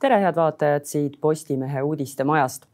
[0.00, 2.66] tere, head vaatajad siit Postimehe uudistemajast.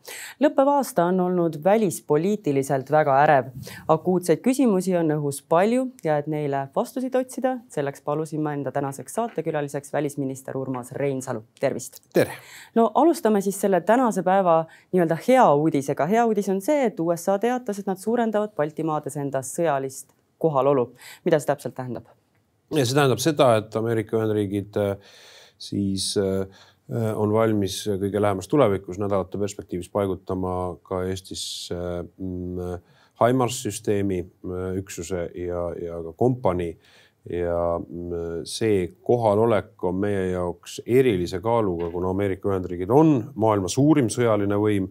[0.44, 3.46] lõppev aasta on olnud välispoliitiliselt väga ärev.
[3.88, 9.14] akuutseid küsimusi on õhus palju ja et neile vastuseid otsida, selleks palusin ma enda tänaseks
[9.14, 11.44] saatekülaliseks välisminister Urmas Reinsalu.
[11.60, 12.02] tervist.
[12.12, 12.32] tere.
[12.74, 16.06] no alustame siis selle tänase päeva nii-öelda hea uudisega.
[16.06, 20.92] hea uudis on see, et USA teatas, et nad suurendavad Baltimaades enda sõjalist kohalolu.
[21.24, 22.04] mida see täpselt tähendab?
[22.74, 24.96] see tähendab seda, et Ameerika Ühendriigid äh,
[25.58, 32.82] siis äh, Äh, on valmis kõige lähemas tulevikus nädalate perspektiivis paigutama ka Eestisse mm,
[33.20, 36.76] HIMARS süsteemi äh, üksuse ja, ja ka kompanii.
[37.24, 44.10] ja mm, see kohalolek on meie jaoks erilise kaaluga, kuna Ameerika Ühendriigid on maailma suurim
[44.12, 44.90] sõjaline võim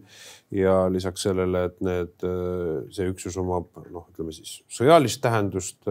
[0.50, 5.86] ja lisaks sellele, et need, äh, see üksus omab noh, ütleme siis sõjalist tähendust,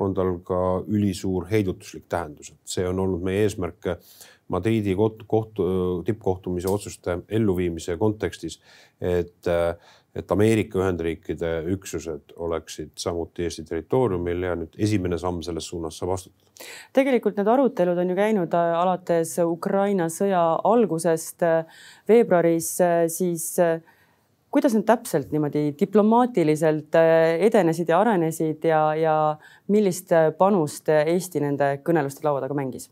[0.00, 3.92] on tal ka ülisuur heidutuslik tähendus, et see on olnud meie eesmärk
[4.54, 5.66] Madridi kohtu, kohtu,
[6.06, 8.60] tippkohtumise otsuste elluviimise kontekstis,
[9.00, 9.50] et,
[10.14, 16.14] et Ameerika Ühendriikide üksused oleksid samuti Eesti territooriumil ja nüüd esimene samm selles suunas saab
[16.14, 16.36] astuda.
[16.94, 23.48] tegelikult need arutelud on ju käinud äh, alates Ukraina sõja algusest äh, veebruaris, äh, siis
[24.54, 29.14] kuidas need täpselt niimoodi diplomaatiliselt edenesid ja arenesid ja, ja
[29.66, 32.86] millist panust Eesti nende kõneluste laua taga mängis?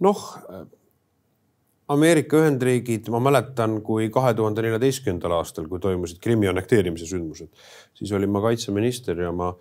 [0.00, 0.24] Noh,
[1.88, 7.52] Ameerika Ühendriigid, ma mäletan, kui kahe tuhande neljateistkümnendal aastal, kui toimusid Krimmi annekteerimise sündmused,
[7.94, 9.52] siis olin ma kaitseminister ja ma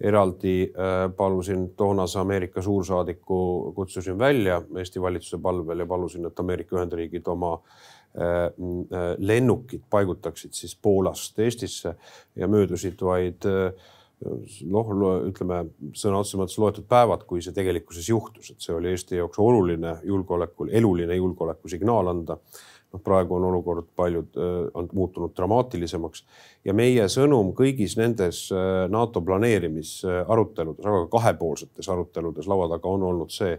[0.00, 6.76] eraldi äh, palusin toonase Ameerika suursaadiku, kutsusin välja Eesti valitsuse palvel ja palusin, et Ameerika
[6.76, 11.94] Ühendriigid oma äh, äh, lennukid paigutaksid siis Poolast Eestisse
[12.36, 13.44] ja möödusid vaid
[14.24, 14.92] noh,
[15.28, 15.60] ütleme
[15.96, 19.96] sõna otseses mõttes loetud päevad, kui see tegelikkuses juhtus, et see oli Eesti jaoks oluline
[20.06, 22.38] julgeolekul, eluline julgeolekusignaal anda.
[22.94, 24.36] noh, praegu on olukord paljud
[24.74, 26.24] on muutunud dramaatilisemaks.
[26.64, 28.44] Ja meie sõnum kõigis nendes
[28.88, 33.56] NATO planeerimisaruteludes, aga ka kahepoolsetes aruteludes laua taga on olnud see,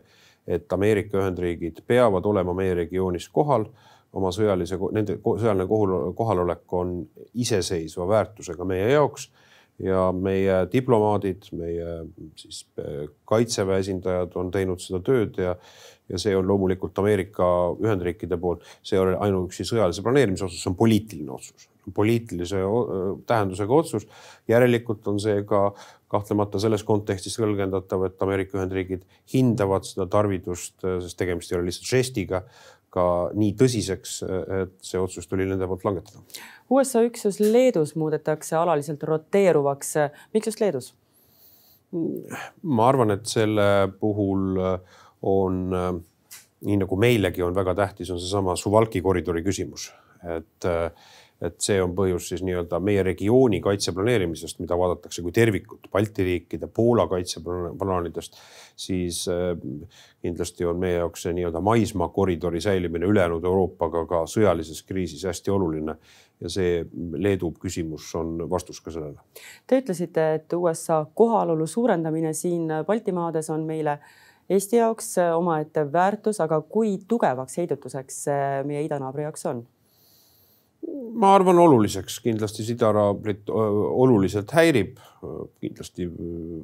[0.47, 3.67] et Ameerika Ühendriigid peavad olema meie regioonis kohal.
[4.15, 5.67] Oma sõjalise, nende sõjaline
[6.15, 7.01] kohalolek on
[7.35, 9.27] iseseisva väärtusega meie jaoks
[9.83, 11.97] ja meie diplomaadid, meie
[12.39, 12.63] siis
[13.27, 15.55] kaitseväe esindajad on teinud seda tööd ja,
[16.11, 17.47] ja see on loomulikult Ameerika
[17.83, 22.61] Ühendriikide poolt, see ei ole ainuüksi sõjalise planeerimise otsus, see on poliitiline otsus, poliitilise
[23.27, 24.07] tähendusega otsus.
[24.47, 25.67] järelikult on see ka
[26.07, 29.03] kahtlemata selles kontekstis tõlgendatav, et Ameerika Ühendriigid
[29.33, 32.45] hindavad seda tarvidust, sest tegemist ei ole lihtsalt žestiga
[32.95, 34.17] ka nii tõsiseks,
[34.63, 36.23] et see otsus tuli nende poolt langetada.
[36.71, 39.95] USA üksus Leedus muudetakse alaliselt roteeruvaks.
[40.33, 40.93] miks just Leedus?
[41.95, 44.57] ma arvan, et selle puhul
[45.29, 45.59] on,
[46.65, 49.91] nii nagu meilegi on väga tähtis, on seesama Suwalki koridori küsimus,
[50.35, 50.67] et
[51.43, 56.69] et see on põhjus siis nii-öelda meie regiooni kaitseplaneerimisest, mida vaadatakse kui tervikut, Balti riikide,
[56.71, 58.37] Poola kaitseplaanidest,
[58.79, 59.51] siis äh,
[60.23, 65.97] kindlasti on meie jaoks see nii-öelda maismaakoridori säilimine ülejäänud Euroopaga ka sõjalises kriisis hästi oluline
[66.39, 66.85] ja see
[67.19, 69.19] Leedu küsimus on vastus ka sellele.
[69.67, 73.99] Te ütlesite, et USA kohalolu suurendamine siin Baltimaades on meile
[74.49, 78.19] Eesti jaoks omaette väärtus, aga kui tugevaks heidutuseks
[78.69, 79.63] meie idanaabri jaoks on?
[81.15, 84.97] Ma arvan oluliseks, kindlasti sidaraablit oluliselt häirib.
[85.61, 86.05] kindlasti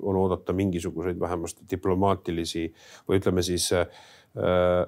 [0.02, 2.68] on oodata mingisuguseid vähemasti diplomaatilisi
[3.10, 3.88] või ütleme siis äh,
[4.38, 4.86] äh,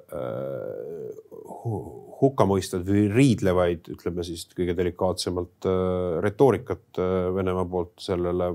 [2.22, 7.02] hukkamõistvaid või riidlevaid, ütleme siis kõige delikaatsemalt äh, retoorikat
[7.36, 8.52] Venemaa poolt sellele,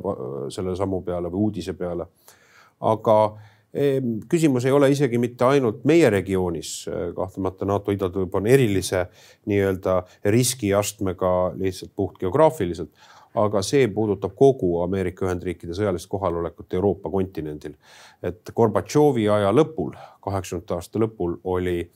[0.55, 2.07] selle sammu peale või uudise peale.
[2.79, 3.57] aga Ehm,
[4.29, 9.05] küsimus ei ole isegi mitte ainult meie regioonis, kahtlemata NATO idatiib on erilise
[9.47, 12.91] nii-öelda riskiastmega lihtsalt puht geograafiliselt,
[13.37, 17.75] aga see puudutab kogu Ameerika Ühendriikide sõjalist kohalolekut Euroopa kontinendil.
[18.23, 19.93] et Gorbatšovi aja lõpul,
[20.25, 21.91] kaheksakümnendate aasta lõpul oli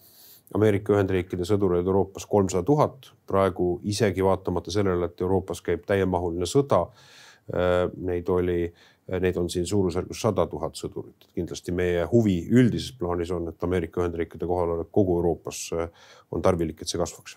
[0.55, 6.85] Ameerika Ühendriikide sõdureid Euroopas kolmsada tuhat, praegu isegi vaatamata sellele, et Euroopas käib täiemahuline sõda,
[7.49, 8.73] ehm, neid oli
[9.21, 11.27] Neid on siin suurusjärgus sada tuhat sõdurit.
[11.35, 15.89] kindlasti meie huvi üldises plaanis on, et Ameerika Ühendriikide kohalolek kogu Euroopas äh,
[16.31, 17.37] on tarvilik, et see kasvaks.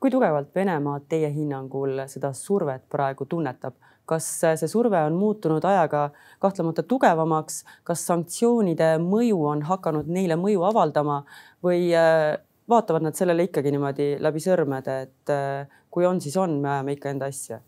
[0.00, 3.74] kui tugevalt Venemaa teie hinnangul seda survet praegu tunnetab?
[4.06, 6.10] kas see surve on muutunud ajaga
[6.42, 11.22] kahtlemata tugevamaks, kas sanktsioonide mõju on hakanud neile mõju avaldama
[11.64, 12.38] või äh,
[12.68, 16.96] vaatavad nad sellele ikkagi niimoodi läbi sõrmede, et äh, kui on, siis on, me ajame
[16.96, 17.60] ikka enda asja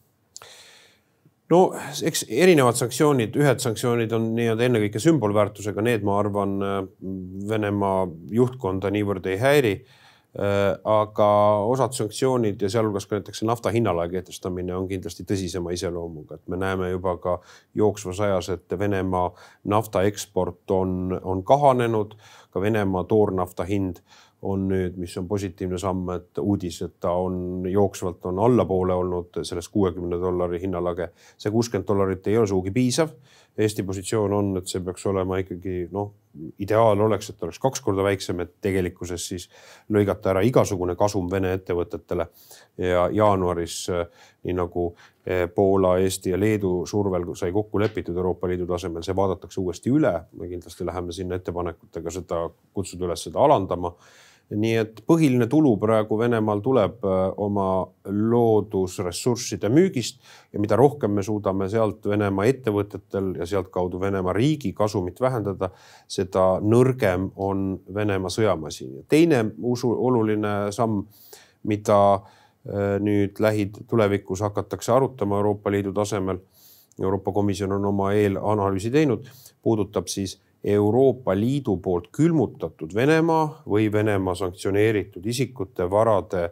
[1.54, 1.64] no
[2.06, 6.56] eks erinevad sanktsioonid, ühed sanktsioonid on nii-öelda ennekõike sümbolväärtusega, need, ma arvan,
[7.48, 9.76] Venemaa juhtkonda niivõrd ei häiri.
[10.34, 11.26] aga
[11.70, 16.58] osad sanktsioonid ja sealhulgas ka näiteks nafta hinnalae kehtestamine on kindlasti tõsisema iseloomuga, et me
[16.58, 17.36] näeme juba ka
[17.78, 19.28] jooksvas ajas, et Venemaa
[19.70, 22.16] nafta eksport on, on kahanenud,
[22.50, 24.02] ka Venemaa toornafta hind
[24.44, 29.40] on nüüd, mis on positiivne samm, et uudis, et ta on jooksvalt on allapoole olnud
[29.42, 31.08] sellest kuuekümne dollari hinnalage.
[31.38, 33.14] see kuuskümmend dollarit ei ole sugugi piisav.
[33.58, 36.10] Eesti positsioon on, et see peaks olema ikkagi noh,
[36.58, 39.44] ideaal oleks, et oleks kaks korda väiksem, et tegelikkuses siis
[39.94, 42.26] lõigata ära igasugune kasum Vene ettevõtetele.
[42.78, 43.76] ja jaanuaris
[44.44, 44.88] nii nagu
[45.26, 49.90] eh, Poola, Eesti ja Leedu survel sai kokku lepitud Euroopa Liidu tasemel, see vaadatakse uuesti
[49.90, 50.12] üle.
[50.32, 53.94] me kindlasti läheme sinna ettepanekutega seda, kutsuda üles seda alandama
[54.52, 60.20] nii et põhiline tulu praegu Venemaal tuleb äh, oma loodusressursside müügist
[60.52, 65.70] ja mida rohkem me suudame sealt Venemaa ettevõtetel ja sealtkaudu Venemaa riigi kasumit vähendada,
[66.08, 69.04] seda nõrgem on Venemaa sõjamasin.
[69.08, 71.06] teine usu oluline samm,
[71.64, 76.42] mida äh, nüüd lähitulevikus hakatakse arutama Euroopa Liidu tasemel.
[77.02, 79.24] Euroopa Komisjon on oma eelanalüüsi teinud,
[79.62, 86.48] puudutab siis Euroopa Liidu poolt külmutatud Venemaa või Venemaa sanktsioneeritud isikute varade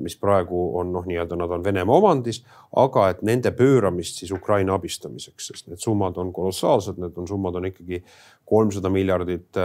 [0.00, 2.40] mis praegu on noh, nii-öelda nad on Venemaa omandis,
[2.80, 7.58] aga et nende pööramist siis Ukraina abistamiseks, sest need summad on kolossaalsed, need on summad
[7.60, 8.00] on ikkagi
[8.48, 9.60] kolmsada miljardit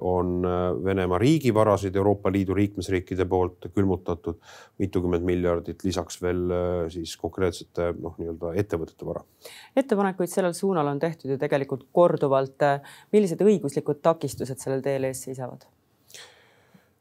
[0.00, 0.46] on
[0.84, 4.38] Venemaa riigivarasid Euroopa Liidu liikmesriikide poolt külmutatud,
[4.80, 6.46] mitukümmend miljardit, lisaks veel
[6.94, 9.24] siis konkreetsete noh, nii-öelda ettevõtete vara.
[9.76, 12.70] ettepanekuid sellel suunal on tehtud ju tegelikult korduvalt.
[13.12, 15.66] millised õiguslikud takistused sellel teel ees seisavad?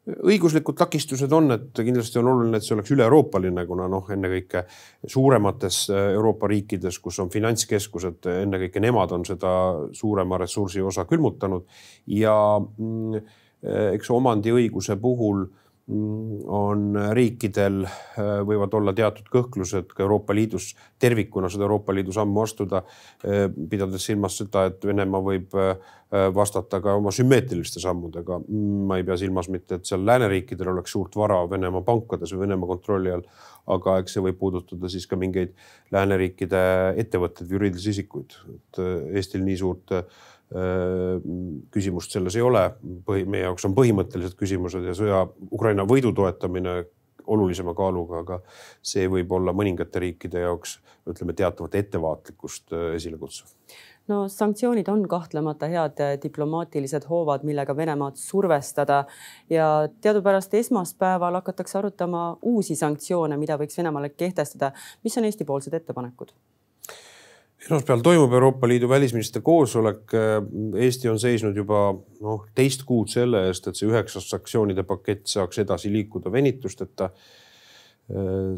[0.05, 4.65] Õiguslikud takistused on, et kindlasti on oluline, et see oleks üle-euroopaline, kuna noh, ennekõike
[5.09, 9.51] suuremates äh, Euroopa riikides, kus on finantskeskused, ennekõike nemad on seda
[9.97, 11.65] suurema ressursi osa külmutanud.
[12.13, 20.01] Ja mm, äh, eks omandiõiguse puhul mm, on riikidel, äh, võivad olla teatud kõhklused ka
[20.01, 22.81] Euroopa Liidus tervikuna seda Euroopa Liidu sammu astuda,
[23.69, 25.53] pidades silmas seda, et Venemaa võib
[26.15, 28.37] Äh, vastata ka oma sümmeetriliste sammudega.
[28.87, 32.69] ma ei pea silmas mitte, et seal lääneriikidel oleks suurt vara Venemaa pankades või Venemaa
[32.69, 33.23] kontrolli all,
[33.73, 35.55] aga eks see võib puudutada siis ka mingeid
[35.95, 36.61] lääneriikide
[37.01, 38.37] ettevõtteid, juriidilisi isikuid.
[38.53, 40.05] et äh, Eestil nii suurt äh,
[41.73, 42.67] küsimust selles ei ole.
[43.05, 46.83] põhi, meie jaoks on põhimõttelised küsimused ja sõja Ukraina võidu toetamine
[47.25, 48.39] olulisema kaaluga, aga
[48.85, 50.77] see võib olla mõningate riikide jaoks
[51.09, 53.49] ütleme teatavat ettevaatlikkust esile kutsuv
[54.07, 59.03] no sanktsioonid on kahtlemata head eh, diplomaatilised hoovad, millega Venemaad survestada
[59.49, 59.69] ja
[60.01, 64.71] teadupärast esmaspäeval hakatakse arutama uusi sanktsioone, mida võiks Venemaale kehtestada.
[65.03, 66.35] mis on Eesti-poolsed ettepanekud?
[67.65, 70.13] Esmaspäeval toimub Euroopa Liidu välisministrite koosolek.
[70.77, 71.87] Eesti on seisnud juba
[72.21, 77.09] noh, teist kuud selle eest, et see üheksas sanktsioonide pakett saaks edasi liikuda venitusteta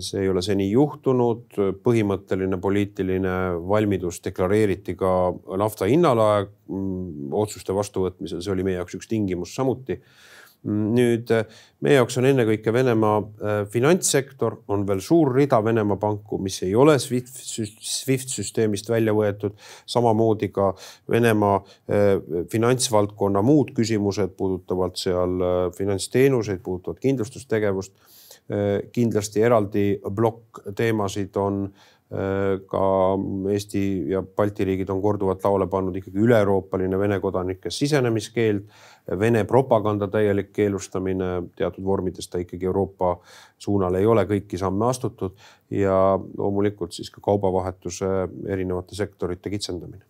[0.04, 3.36] see ei ole seni juhtunud, põhimõtteline poliitiline
[3.70, 5.12] valmidus deklareeriti ka
[5.60, 6.50] nafta hinnalae
[7.32, 10.02] otsuste vastuvõtmisel, see oli meie jaoks üks tingimus samuti.
[10.68, 11.32] Nüüd
[11.86, 16.74] meie jaoks on ennekõike Venemaa äh, finantssektor, on veel suur rida Venemaa panku, mis ei
[16.76, 19.56] ole SWIFT, SWIFT süsteemist välja võetud.
[19.86, 20.74] samamoodi ka
[21.10, 22.08] Venemaa äh,
[22.52, 27.94] finantsvaldkonna muud küsimused puudutavalt seal äh, finantsteenuseid, puudutavad kindlustustegevust
[28.96, 29.82] kindlasti eraldi
[30.16, 31.66] plokk teemasid on
[32.08, 32.82] ka
[33.52, 38.64] Eesti ja Balti riigid on korduvalt lauale pannud ikkagi üle-euroopaline Vene kodanike sisenemiskeeld,
[39.20, 43.18] Vene propaganda täielik keelustamine, teatud vormides ta ikkagi Euroopa
[43.60, 45.36] suunal ei ole kõiki samme astutud
[45.72, 45.98] ja
[46.38, 48.14] loomulikult siis ka kaubavahetuse
[48.48, 50.06] erinevate sektorite kitsendamine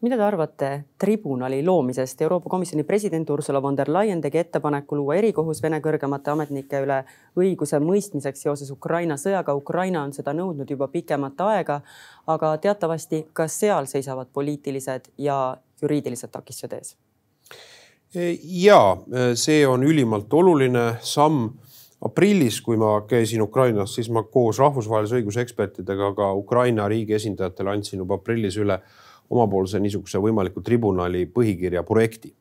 [0.00, 2.22] mida te arvate tribunali loomisest?
[2.22, 7.02] Euroopa Komisjoni president Ursula von der Leyen tegi ettepaneku luua erikohus Vene kõrgemate ametnike üle
[7.36, 9.54] õiguse mõistmiseks seoses Ukraina sõjaga.
[9.56, 11.80] Ukraina on seda nõudnud juba pikemat aega,
[12.26, 16.96] aga teatavasti ka seal seisavad poliitilised ja juriidilised takistused ees.
[18.42, 18.96] ja
[19.34, 21.50] see on ülimalt oluline samm
[22.00, 27.70] aprillis, kui ma käisin Ukrainas, siis ma koos rahvusvahelise õiguse ekspertidega ka Ukraina riigi esindajatele
[27.70, 28.80] andsin juba aprillis üle
[29.30, 32.34] omapoolse niisuguse võimaliku tribunali põhikirja projekti.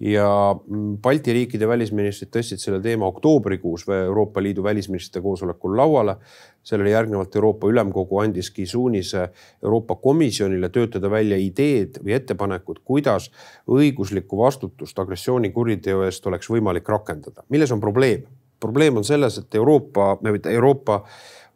[0.00, 6.16] ja mm, Balti riikide välisministrid tõstsid selle teema oktoobrikuus Euroopa Liidu välisministrite koosolekul lauale.
[6.62, 9.28] sellele järgnevalt Euroopa Ülemkogu andiski suunise
[9.62, 13.30] Euroopa Komisjonile töötada välja ideed või ettepanekud, kuidas
[13.66, 17.42] õiguslikku vastutust agressioonikuriteo eest oleks võimalik rakendada.
[17.48, 18.22] milles on probleem?
[18.60, 20.18] probleem on selles, et Euroopa,
[20.50, 21.04] Euroopa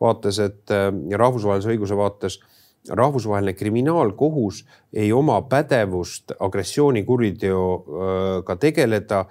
[0.00, 0.70] vaates, et
[1.08, 2.38] ja rahvusvahelise õiguse vaates
[2.88, 9.24] rahvusvaheline kriminaalkohus ei oma pädevust agressioonikuriteoga tegeleda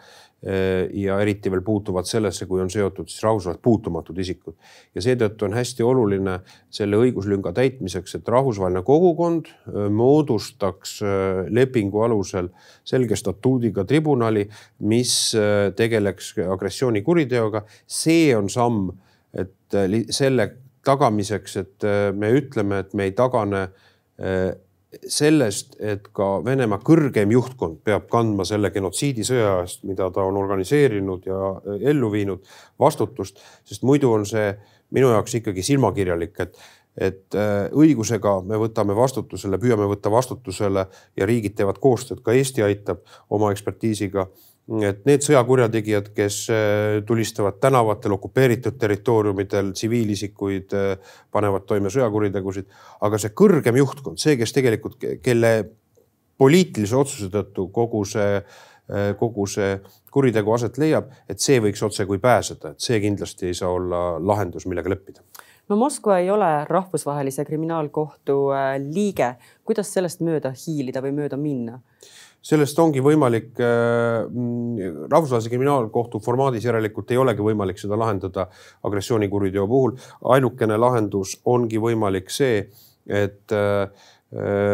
[0.93, 4.53] ja eriti veel puutuvad sellesse, kui on seotud siis rahvusvaheliselt puutumatud isikud.
[4.95, 6.39] ja seetõttu on hästi oluline
[6.73, 9.45] selle õiguslünga täitmiseks, et rahvusvaheline kogukond
[9.89, 11.01] moodustaks
[11.49, 12.49] lepingu alusel
[12.83, 15.35] selge statuudiga tribunali, mis
[15.75, 17.61] tegeleks agressioonikuriteoga.
[17.85, 18.89] see on samm,
[19.33, 19.53] et
[20.09, 20.49] selle
[20.85, 21.85] tagamiseks, et
[22.17, 23.67] me ütleme, et me ei tagane
[25.07, 31.25] sellest, et ka Venemaa kõrgem juhtkond peab kandma selle genotsiidisõja eest, mida ta on organiseerinud
[31.29, 32.43] ja äh, ellu viinud,
[32.79, 34.51] vastutust, sest muidu on see
[34.91, 36.61] minu jaoks ikkagi silmakirjalik, et
[36.91, 40.81] et äh, õigusega me võtame vastutusele, püüame võtta vastutusele
[41.15, 44.25] ja riigid teevad koostööd, ka Eesti aitab oma ekspertiisiga
[44.69, 52.69] et need sõjakurjategijad, kes äh, tulistavad tänavatel, okupeeritud territooriumidel tsiviilisikuid, äh, panevad toime sõjakuritegusid,
[53.01, 55.53] aga see kõrgem juhtkond, see, kes tegelikult, kelle
[56.41, 59.75] poliitilise otsuse tõttu kogu see, äh, kogu see
[60.13, 64.67] kuritegu aset leiab, et see võiks otsekui pääseda, et see kindlasti ei saa olla lahendus,
[64.69, 65.25] millega leppida.
[65.69, 68.49] No Moskva ei ole rahvusvahelise kriminaalkohtu
[68.91, 71.77] liige, kuidas sellest mööda hiilida või mööda minna?
[72.41, 74.25] Sellest ongi võimalik äh,,
[75.11, 78.47] rahvusvahelise kriminaalkohtu formaadis järelikult ei olegi võimalik seda lahendada
[78.83, 79.97] agressioonikuriteo puhul.
[80.35, 82.65] ainukene lahendus ongi võimalik see,
[83.05, 83.89] et Äh,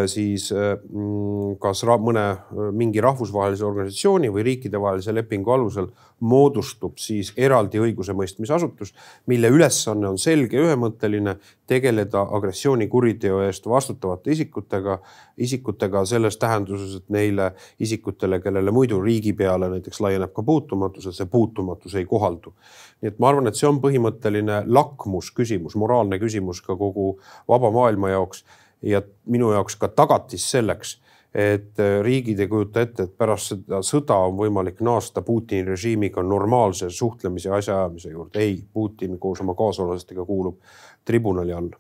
[0.05, 5.87] siis äh, mm, kas mõne äh, mingi rahvusvahelise organisatsiooni või riikidevahelise lepingu alusel
[6.19, 8.93] moodustub siis eraldi õigusemõistmisasutus,
[9.25, 11.35] mille ülesanne on selge, ühemõtteline,
[11.65, 14.99] tegeleda agressioonikuriteo eest vastutavate isikutega,
[15.41, 17.49] isikutega selles tähenduses, et neile
[17.79, 22.53] isikutele, kellele muidu riigi peale näiteks laieneb ka puutumatus, et see puutumatus ei kohaldu.
[23.01, 27.15] nii et ma arvan, et see on põhimõtteline lakmusküsimus, moraalne küsimus ka kogu
[27.49, 28.45] vaba maailma jaoks
[28.81, 30.98] ja minu jaoks ka tagatis selleks,
[31.34, 36.24] et äh, riigid ei kujuta ette, et pärast seda sõda on võimalik naasta Putini režiimiga
[36.24, 38.39] normaalse suhtlemise ja asjaajamise juurde.
[38.39, 40.60] ei, Putin koos oma kaasosalistega kuulub
[41.05, 41.77] tribunali alla.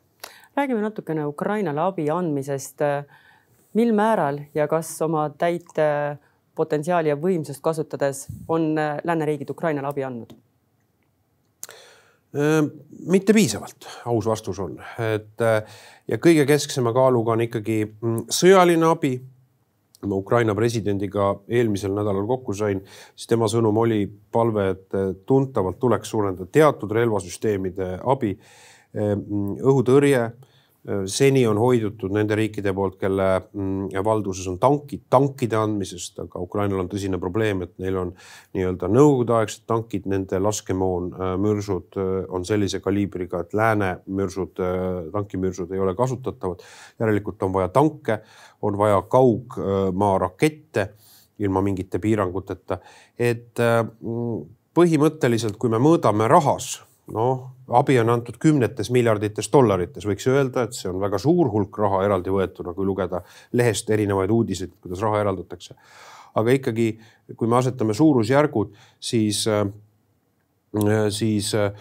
[0.57, 2.79] räägime natukene Ukrainale abi andmisest.
[3.73, 5.73] mil määral ja kas oma täit
[6.57, 10.33] potentsiaali ja võimsust kasutades on äh, lääneriigid Ukrainale abi andnud?
[12.37, 15.43] Mitte piisavalt, aus vastus on, et
[16.07, 19.17] ja kõige kesksema kaaluga on ikkagi mm, sõjaline abi.
[20.07, 22.83] ma Ukraina presidendiga eelmisel nädalal kokku sain,
[23.15, 28.35] siis tema sõnum oli palve, et tuntavalt tuleks suurendada teatud relvasüsteemide abi,
[28.93, 30.21] õhutõrje
[31.05, 36.83] seni on hoidutud nende riikide poolt, kelle mm, valduses on tankid, tankide andmisest, aga Ukrainal
[36.83, 38.13] on tõsine probleem, et neil on
[38.55, 45.11] nii-öelda nõukogudeaegsed tankid, nende laskemoon, äh, mürsud äh, on sellise kaliibriga, et lääne mürsud, äh,
[45.11, 46.63] tankimürsud ei ole kasutatavad.
[46.99, 48.21] järelikult on vaja tanke,
[48.61, 50.89] on vaja kaugmaarakette
[51.39, 52.79] ilma mingite piiranguteta,
[53.19, 53.59] et
[54.73, 57.47] põhimõtteliselt, kui me mõõdame rahas noh,
[57.79, 62.03] abi on antud kümnetes miljardites dollarites, võiks öelda, et see on väga suur hulk raha
[62.07, 63.21] eraldi võetuna, kui lugeda
[63.57, 65.75] lehest erinevaid uudiseid, kuidas raha eraldatakse.
[66.37, 66.91] aga ikkagi,
[67.35, 69.65] kui me asetame suurusjärgud, siis, äh,
[71.09, 71.71] siis äh,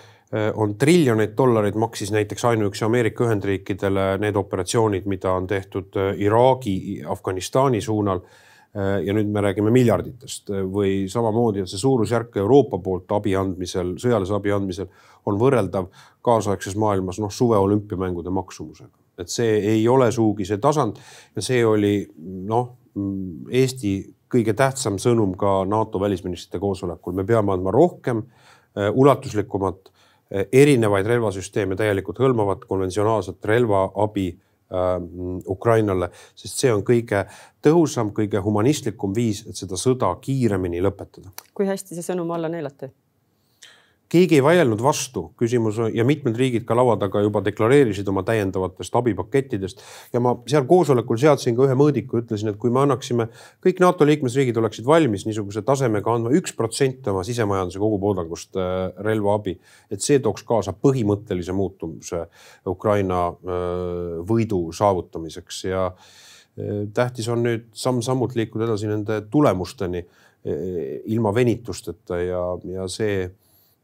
[0.55, 7.03] on triljoneid dollareid maksis näiteks ainuüksi Ameerika Ühendriikidele need operatsioonid, mida on tehtud äh, Iraagi,
[7.07, 8.46] Afganistani suunal Äh,
[8.77, 13.95] ja nüüd me räägime miljarditest äh, või samamoodi, et see suurusjärk Euroopa poolt abi andmisel,
[14.03, 14.91] sõjalise abi andmisel
[15.27, 15.89] on võrreldav
[16.27, 18.93] kaasaegses maailmas noh, suveolümpiamängude maksumusega.
[19.19, 20.99] et see ei ole sugugi see tasand
[21.37, 22.77] ja see oli noh,
[23.53, 23.91] Eesti
[24.33, 29.93] kõige tähtsam sõnum ka NATO välisministrite koosolekul, me peame andma rohkem äh, ulatuslikkumat,
[30.53, 34.46] erinevaid relvasüsteeme täielikult hõlmavat konventsionaalset relvaabi Äh,
[35.47, 37.25] Ukrainale, sest see on kõige
[37.63, 41.31] tõhusam, kõige humanistlikum viis, et seda sõda kiiremini lõpetada.
[41.55, 42.91] kui hästi see sõnum alla neelati?
[44.13, 48.95] Keegi ei vaielnud vastu, küsimus ja mitmed riigid ka laua taga juba deklareerisid oma täiendavatest
[49.01, 49.83] abipakettidest.
[50.13, 53.29] ja ma seal koosolekul seadsin ka ühe mõõdiku, ütlesin, et kui me annaksime,
[53.65, 59.57] kõik NATO liikmesriigid oleksid valmis niisuguse tasemega andma üks protsent oma sisemajanduse kogutoodangust äh, relvaabi,
[59.91, 62.27] et see tooks kaasa põhimõttelise muutumuse
[62.67, 63.65] Ukraina äh,
[64.29, 65.65] võidu saavutamiseks.
[65.67, 70.07] Ja äh, tähtis on nüüd samm-sammult liikuda edasi nende tulemusteni
[70.47, 72.21] ilma venitusteta.
[72.23, 73.25] Ja, ja see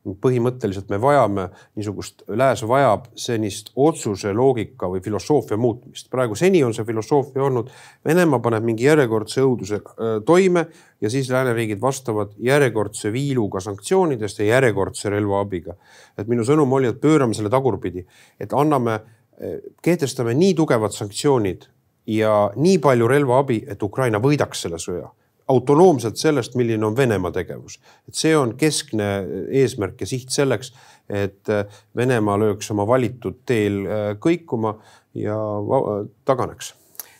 [0.03, 1.45] põhimõtteliselt me vajame
[1.79, 6.11] niisugust, lääs vajab senist otsuse loogika või filosoofia muutmist.
[6.11, 7.71] praegu seni on see filosoofia olnud,
[8.05, 10.67] Venemaa paneb mingi järjekordse õuduse äh, toime
[11.01, 15.75] ja siis lääneriigid vastavad järjekordse viiluga sanktsioonidest ja järjekordse relvaabiga.
[16.19, 18.07] et minu sõnum oli, et pöörame selle tagurpidi,
[18.41, 19.01] et anname
[19.83, 21.65] kehtestame nii tugevad sanktsioonid
[22.07, 25.11] ja nii palju relvaabi, et Ukraina võidaks selle sõja
[25.49, 27.81] autonoomselt sellest, milline on Venemaa tegevus.
[28.09, 29.09] et see on keskne
[29.51, 30.73] eesmärk ja siht selleks,
[31.09, 31.49] et
[31.97, 33.83] Venemaa lööks oma valitud teel
[34.21, 34.77] kõikuma
[35.15, 35.37] ja
[36.25, 36.75] taganeks.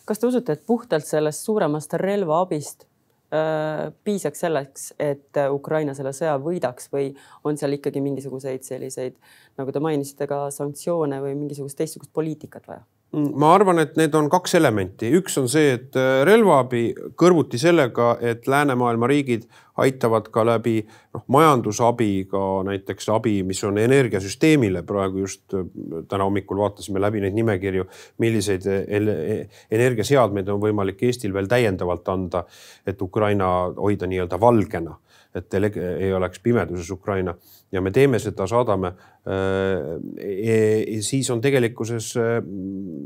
[0.05, 2.87] kas te usute, et puhtalt sellest suuremast relvaabist
[3.33, 7.07] Äh, piisaks selleks, et Ukraina selle sõja võidaks või
[7.47, 9.15] on seal ikkagi mingisuguseid selliseid,
[9.57, 12.83] nagu te mainisite, ka sanktsioone või mingisugust teistsugust poliitikat vaja?
[13.13, 16.81] Mm, ma arvan, et need on kaks elementi, üks on see, et äh, relvaabi
[17.19, 19.43] kõrvuti sellega, et läänemaailma riigid
[19.83, 24.81] aitavad ka läbi noh, majandusabiga näiteks abi, mis on energiasüsteemile.
[24.89, 25.61] Praegu just äh,
[26.09, 27.85] täna hommikul vaatasime läbi neid nimekirju,
[28.25, 29.37] milliseid e-,
[29.77, 32.47] energiaseadmeid on võimalik Eestil veel täiendavalt anda,
[32.89, 34.97] et Ukraina hoida nii-öelda valgena
[35.35, 37.33] et ei oleks pimeduses Ukraina
[37.71, 38.93] ja me teeme seda, saadame.
[39.27, 42.35] Äh, siis on tegelikkuses äh,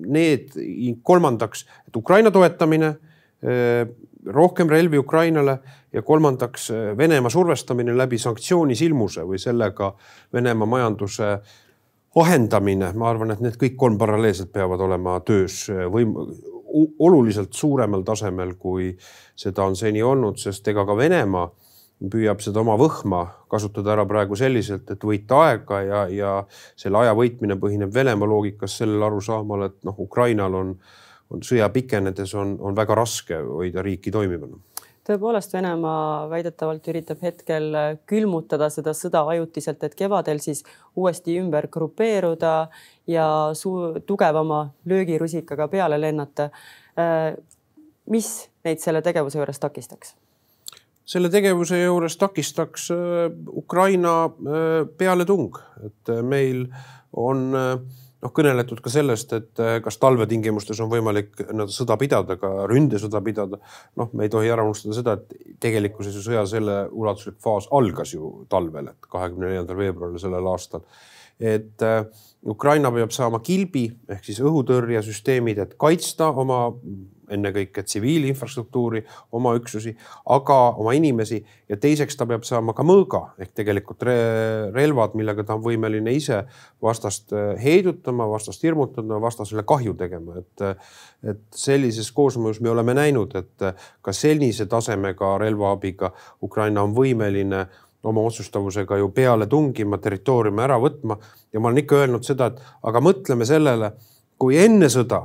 [0.07, 0.57] need
[1.03, 2.95] kolmandaks, et Ukraina toetamine,
[3.43, 3.87] äh,
[4.27, 5.59] rohkem relvi Ukrainale
[5.93, 9.93] ja kolmandaks Venemaa survestamine läbi sanktsioonisilmuse või sellega
[10.33, 11.37] Venemaa majanduse
[12.17, 16.15] ahendamine, ma arvan, et need kõik kolm paralleelselt peavad olema töös võim-,
[16.99, 18.89] oluliselt suuremal tasemel, kui
[19.37, 21.47] seda on seni olnud, sest ega ka Venemaa
[21.97, 26.31] püüab seda oma võhma kasutada ära praegu selliselt, et võita aega ja, ja
[26.77, 30.75] selle aja võitmine põhineb Venemaa loogikas sellel arusaamal, et noh, Ukrainal on,
[31.33, 34.61] on sõja pikenedes on, on väga raske hoida riiki toimivana
[35.07, 37.75] tõepoolest, Venemaa väidetavalt üritab hetkel
[38.09, 40.65] külmutada seda sõda ajutiselt, et kevadel siis
[40.99, 42.53] uuesti ümber grupeeruda
[43.07, 46.49] ja suu-, tugevama löögirusikaga peale lennata.
[46.99, 47.37] Äh,
[48.11, 50.15] mis neid selle tegevuse juures takistaks?
[51.07, 56.67] Selle tegevuse juures takistaks äh, Ukraina äh, pealetung, et äh, meil
[57.17, 63.21] on noh, kõneletud ka sellest, et kas talvetingimustes on võimalik nii-öelda sõda pidada, ka ründesõda
[63.25, 63.59] pidada.
[63.97, 68.13] noh, me ei tohi ära unustada seda, et tegelikkuses ju sõja selle ulatuslik faas algas
[68.13, 70.83] ju talvel, et kahekümne neljandal veebruaril sellel aastal.
[71.39, 71.85] et
[72.45, 76.67] Ukraina peab saama kilbi ehk siis õhutõrjesüsteemid, et kaitsta oma
[77.31, 79.03] ennekõike tsiviilinfrastruktuuri,
[79.35, 79.95] oma üksusi,
[80.33, 81.41] aga oma inimesi.
[81.69, 84.17] Ja teiseks ta peab saama ka mõõga ehk tegelikult re
[84.75, 86.43] relvad, millega ta on võimeline ise
[86.83, 90.65] vastast äh, heidutama, vastast hirmutama, vastasele kahju tegema, et
[91.27, 93.63] et sellises koosmõjus me oleme näinud, et
[94.05, 96.11] ka sellise tasemega relvaabiga
[96.45, 97.65] Ukraina on võimeline
[98.07, 101.17] oma otsustavusega ju peale tungima, territooriumi ära võtma.
[101.53, 103.91] Ja ma olen ikka öelnud seda, et aga mõtleme sellele,
[104.37, 105.23] kui enne sõda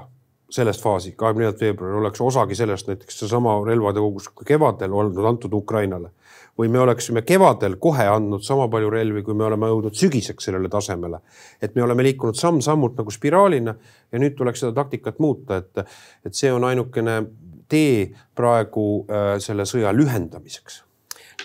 [0.52, 5.52] sellest faasi, kahekümne neljandat veebruari, oleks osagi sellest näiteks seesama relvade kogus kevadel olnud antud
[5.52, 6.10] Ukrainale.
[6.58, 10.68] või me oleksime kevadel kohe andnud sama palju relvi, kui me oleme jõudnud sügiseks sellele
[10.68, 11.20] tasemele.
[11.62, 13.74] et me oleme liikunud samm-sammult nagu spiraalina
[14.12, 15.88] ja nüüd tuleks seda taktikat muuta, et,
[16.26, 17.22] et see on ainukene
[17.68, 20.82] tee praegu äh, selle sõja lühendamiseks.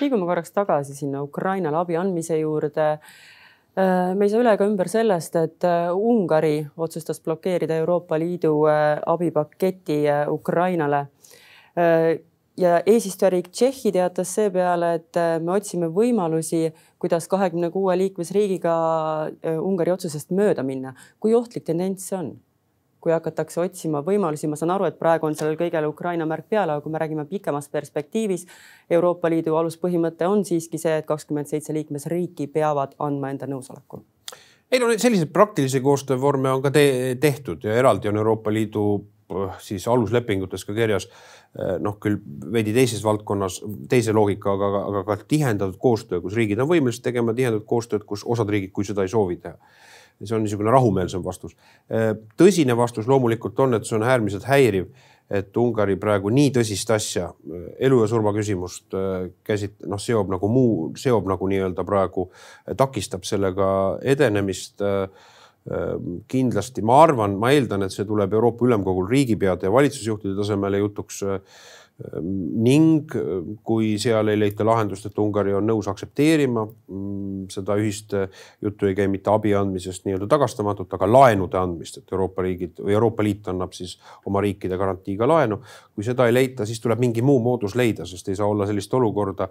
[0.01, 2.99] liigume korraks tagasi sinna Ukrainale abi andmise juurde
[3.77, 8.97] me ei saa üle ega ümber sellest, et äh, Ungari otsustas blokeerida Euroopa Liidu äh,
[9.05, 11.07] abipaketi Ukrainale.
[12.57, 18.73] ja eesistujariik Tšehhi teatas seepeale, et me otsime võimalusi, kuidas kahekümne kuue liikmesriigiga
[19.61, 20.95] Ungari otsusest mööda minna.
[21.19, 22.31] kui ohtlik tendents see on?
[23.01, 26.69] Kui hakatakse otsima võimalusi, ma saan aru, et praegu on sellel kõigele Ukraina märk peal,
[26.69, 28.47] aga kui me räägime pikemas perspektiivis,
[28.89, 34.03] Euroopa Liidu aluspõhimõte on siiski see, et kakskümmend seitse liikmesriiki peavad andma enda nõusoleku.
[34.71, 39.59] Ei no selliseid praktilisi koostöövorme on ka te tehtud ja eraldi on Euroopa Liidu äh,
[39.63, 42.17] siis aluslepingutes ka kirjas äh, noh, küll
[42.51, 47.35] veidi teises valdkonnas, teise loogikaga, aga, aga ka tihendatud koostöö, kus riigid on võimelised tegema
[47.37, 49.55] tihendatud koostööd, kus osad riigid, kui seda ei soovi teha
[50.23, 51.53] see on niisugune rahumeelsem vastus.
[51.91, 54.89] Äh, tõsine vastus loomulikult on, et see on äärmiselt häiriv,
[55.27, 60.31] et Ungari praegu nii tõsist asja, äh, elu ja surma küsimust äh, käsit-, noh, seob
[60.33, 62.29] nagu muu, seob nagu nii-öelda praegu,
[62.77, 63.71] takistab sellega
[64.15, 64.83] edenemist
[66.31, 71.17] kindlasti ma arvan, ma eeldan, et see tuleb Euroopa Ülemkogul riigipeade ja valitsusjuhtide tasemele jutuks
[71.97, 73.09] ning
[73.65, 78.13] kui seal ei leita lahendust, et Ungari on nõus aktsepteerima mm, seda ühist,
[78.61, 82.93] juttu ei käi mitte abi andmisest nii-öelda tagastamatult, aga laenude andmist, et Euroopa riigid või
[82.93, 83.95] Euroopa Liit annab siis
[84.29, 85.57] oma riikide garantiiga laenu.
[85.95, 88.93] kui seda ei leita, siis tuleb mingi muu moodus leida, sest ei saa olla sellist
[88.93, 89.49] olukorda,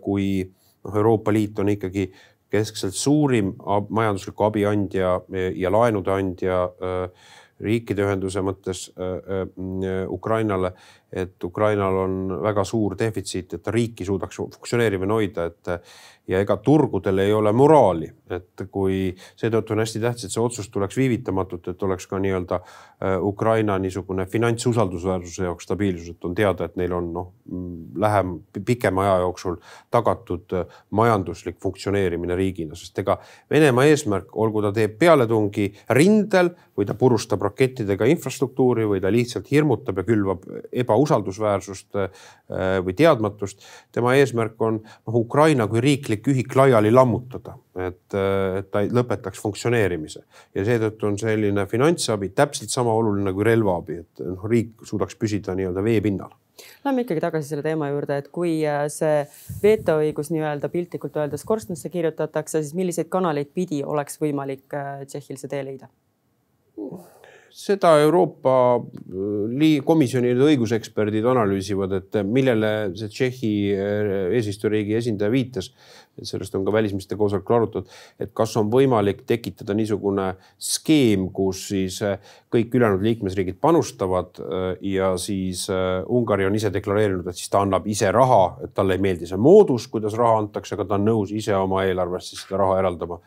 [0.00, 2.10] kui noh, Euroopa Liit on ikkagi
[2.54, 3.54] keskselt suurim
[3.88, 5.16] majandusliku abi andja
[5.58, 7.32] ja laenude andja äh,
[7.64, 10.74] riikide ühenduse mõttes äh, äh, Ukrainale,
[11.14, 15.70] et Ukrainal on väga suur defitsiit, et riiki suudaks funktsioneerivana hoida, et
[16.28, 20.70] ja ega turgudel ei ole moraali, et kui seetõttu on hästi tähtis, et see otsus
[20.72, 26.64] tuleks viivitamatult, et oleks ka nii-öelda äh, Ukraina niisugune finantsusaldusväärsuse jaoks stabiilsus, et on teada,
[26.64, 27.30] et neil on noh,
[28.00, 29.58] lähem, pikema aja jooksul
[29.92, 33.18] tagatud äh, majanduslik funktsioneerimine riigina, sest ega
[33.52, 39.52] Venemaa eesmärk, olgu ta teeb pealetungi rindel või ta purustab rakettidega infrastruktuuri või ta lihtsalt
[39.52, 43.64] hirmutab ja külvab ebausaldusväärsust äh, või teadmatust.
[43.92, 50.24] tema eesmärk on noh, Ukraina kui riiklik ühik laiali lammutada, et, et ta lõpetaks funktsioneerimise
[50.54, 55.56] ja seetõttu on selline finantsabi täpselt sama oluline kui relvaabi, et noh, riik suudaks püsida
[55.58, 56.34] nii-öelda veepinnal
[56.84, 59.24] Lähme ikkagi tagasi selle teema juurde, et kui äh, see
[59.62, 65.50] vetoõigus nii-öelda piltlikult öeldes korstnasse kirjutatakse, siis milliseid kanaleid pidi oleks võimalik äh, Tšehhil see
[65.50, 65.90] tee leida?
[67.54, 75.70] Seda Euroopa äh, Komisjoni õiguseksperdid analüüsivad, et millele see Tšehhi äh, eesistujariigi esindaja viitas.
[76.22, 80.28] sellest on ka välisministrite koosolekul arutatud, et kas on võimalik tekitada niisugune
[80.62, 82.20] skeem, kus siis äh,
[82.54, 84.38] kõik ülejäänud liikmesriigid panustavad
[84.80, 85.66] ja siis
[86.06, 89.40] Ungari on ise deklareerinud, et siis ta annab ise raha, et talle ei meeldi see
[89.42, 93.18] moodus, kuidas raha antakse, aga ta on nõus ise oma eelarvest siis seda raha eraldama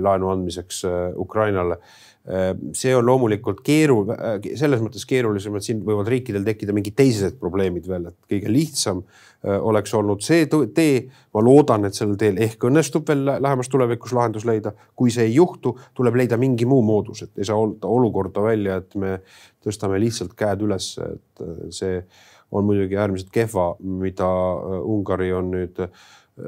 [0.00, 0.84] laenu andmiseks
[1.20, 1.76] Ukrainale
[2.28, 6.92] Äh, see on loomulikult keeru-, äh, selles mõttes keerulisem, et siin võivad riikidel tekkida mingid
[6.98, 11.08] teised probleemid veel, et kõige lihtsam äh, oleks olnud see tee.
[11.32, 14.74] ma loodan, et sellel teel ehk õnnestub veel lähemas tulevikus lahendus leida.
[14.94, 18.94] kui see ei juhtu, tuleb leida mingi muu moodus, et ei saa olukorda välja, et
[19.00, 19.16] me
[19.64, 22.02] tõstame lihtsalt käed üles, et see
[22.52, 24.28] on muidugi äärmiselt kehva, mida
[24.82, 25.80] Ungari on nüüd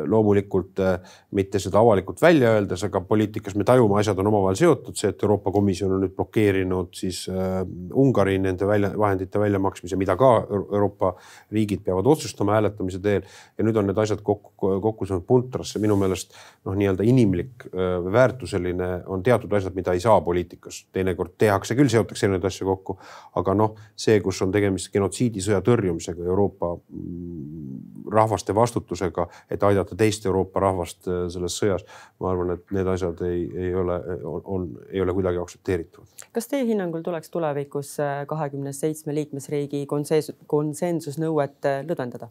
[0.08, 4.96] loomulikult äh, mitte seda avalikult välja öeldes, aga poliitikas me tajume, asjad on omavahel seotud,
[4.98, 7.62] see, et Euroopa Komisjon on nüüd blokeerinud siis äh,
[7.98, 11.14] Ungari nende välja, vahendite väljamaksmise, mida ka Euroopa
[11.52, 13.22] riigid peavad otsustama hääletamise teel.
[13.58, 17.98] ja nüüd on need asjad kokku, kokku saanud puntrasse, minu meelest noh, nii-öelda inimlik äh,,
[18.12, 22.98] väärtuseline on teatud asjad, mida ei saa poliitikas, teinekord tehakse küll, seotakse erinevaid asju kokku,
[23.40, 29.98] aga noh, see, kus on tegemist genotsiidisõja tõrjumisega, Euroopa mm, rahvaste vastutusega, et aidata aidata
[29.98, 31.84] teist Euroopa rahvast äh, selles sõjas.
[32.20, 33.98] ma arvan, et need asjad ei, ei ole,
[34.44, 36.28] on, ei ole kuidagi aktsepteeritavad.
[36.32, 42.30] kas teie hinnangul tuleks tulevikus äh, kahekümne seitsme liikmesriigi konsensus, konsensusnõuet äh, lõdvendada?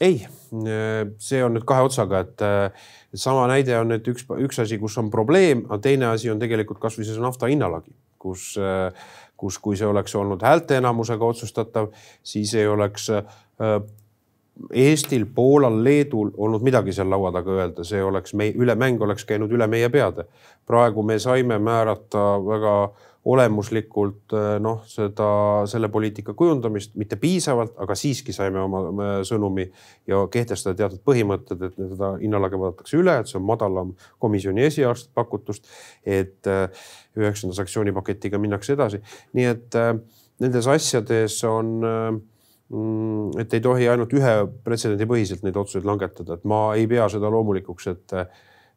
[0.00, 0.26] ei,
[1.24, 2.42] see on nüüd kahe otsaga, et
[3.16, 6.82] sama näide on, et üks, üks asi, kus on probleem, aga teine asi on tegelikult
[6.82, 8.50] kasvõi see nafta hinnalagi, kus,
[9.40, 11.88] kus, kui see oleks olnud häälteenamusega otsustatav,
[12.20, 13.08] siis ei oleks
[14.72, 19.26] Eestil, Poolal, Leedul olnud midagi seal laua taga öelda, see oleks meie üle, mäng oleks
[19.28, 20.24] käinud üle meie peade.
[20.66, 22.72] praegu me saime määrata väga
[23.26, 25.28] olemuslikult eh, noh, seda,
[25.68, 28.82] selle poliitika kujundamist, mitte piisavalt, aga siiski saime oma
[29.26, 29.66] sõnumi
[30.06, 33.92] ja kehtestada teatud põhimõtted, et seda hinnalage vaadatakse üle, et see on madalam
[34.22, 35.66] komisjoni esialgset pakutust.
[36.06, 36.86] et eh,
[37.18, 39.02] üheksanda sanktsioonipaketiga minnakse edasi,
[39.34, 39.92] nii et eh,
[40.40, 42.22] nendes asjades on Mm,
[43.38, 47.30] et ei tohi ainult ühe pretsedendi põhiselt neid otsuseid langetada, et ma ei pea seda
[47.30, 48.14] loomulikuks, et,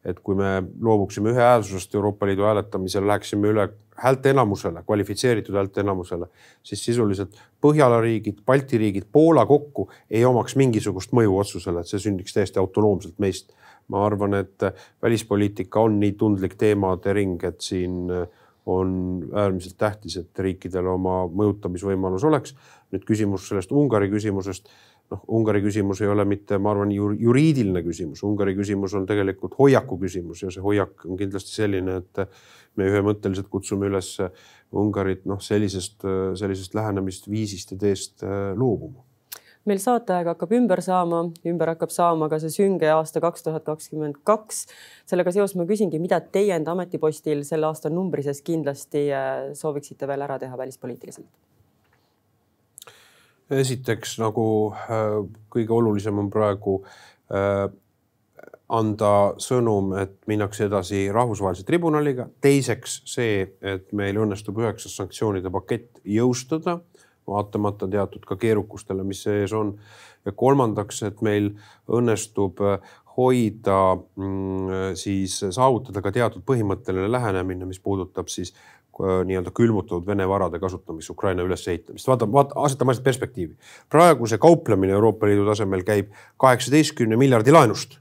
[0.05, 3.65] et kui me loobuksime ühehäälsusest Euroopa Liidu hääletamisel, läheksime üle
[3.99, 6.29] häälteenamusele, kvalifitseeritud häälteenamusele,
[6.63, 11.99] siis sisuliselt Põhjala riigid, Balti riigid, Poola kokku ei omaks mingisugust mõju otsusele, et see
[12.05, 13.55] sündiks täiesti autonoomselt meist.
[13.89, 14.61] ma arvan, et
[15.01, 18.11] välispoliitika on nii tundlik teemade ring, et siin
[18.69, 18.93] on
[19.33, 22.55] äärmiselt tähtis, et riikidel oma mõjutamisvõimalus oleks.
[22.93, 24.69] Nüüd küsimus sellest Ungari küsimusest.
[25.09, 29.97] noh, Ungari küsimus ei ole mitte, ma arvan, juriidiline küsimus, Ungari küsimus on tegelikult hoiaku
[29.97, 32.25] küsimus ja see hoiak on kindlasti selline, et
[32.77, 34.17] me ühemõtteliselt kutsume üles
[34.71, 36.05] Ungarit noh, sellisest,
[36.37, 39.08] sellisest lähenemisviisist ja teest äh, loobuma
[39.67, 44.21] meil saateaeg hakkab ümber saama, ümber hakkab saama ka see sünge aasta kaks tuhat kakskümmend
[44.23, 44.65] kaks.
[45.09, 50.07] sellega seoses ma küsingi, mida teie enda ametipostil selle aasta numbri sees kindlasti äh, sooviksite
[50.07, 51.27] veel ära teha välispoliitiliselt?
[53.49, 55.19] esiteks nagu äh,
[55.49, 56.79] kõige olulisem on praegu
[57.33, 57.67] äh,
[58.69, 62.27] anda sõnum, et minnakse edasi rahvusvahelise tribunaliga.
[62.41, 66.79] teiseks see, et meil õnnestub üheksas sanktsioonide pakett jõustada,
[67.29, 69.77] vaatamata teatud ka keerukustele, mis sees on.
[70.25, 71.53] ja kolmandaks, et meil
[71.87, 72.81] õnnestub äh,
[73.17, 78.53] hoida, mm, siis saavutada ka teatud põhimõtteline lähenemine, mis puudutab siis
[78.99, 82.07] Äh, nii-öelda külmutatud Vene varade kasutamist Ukraina ülesehitamist.
[82.07, 83.55] vaata, vaata, asetame asjad perspektiivi.
[83.89, 87.95] praegu see kauplemine Euroopa Liidu tasemel käib kaheksateistkümne miljardi laenust.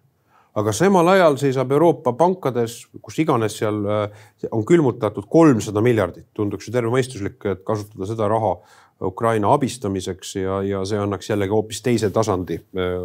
[0.55, 4.11] aga samal ajal seisab Euroopa pankades, kus iganes seal äh,
[4.51, 6.27] on külmutatud kolmsada miljardit.
[6.35, 8.57] tunduks ju tervemõistuslik, et kasutada seda raha
[9.05, 12.59] Ukraina abistamiseks ja, ja see annaks jällegi hoopis teise tasandi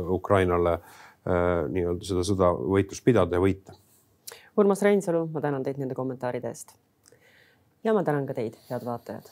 [0.09, 0.79] Ukrainale
[1.23, 3.77] nii-öelda seda sõda, võitlust pidada ja võita.
[4.57, 6.75] Urmas Reinsalu, ma tänan teid nende kommentaaride eest.
[7.83, 9.31] ja ma tänan ka teid, head vaatajad